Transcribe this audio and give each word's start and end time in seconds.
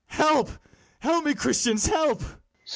Help, 0.07 0.49
help 1.01 1.25
me, 1.25 1.35
Christians, 1.35 1.85
help! 1.85 2.23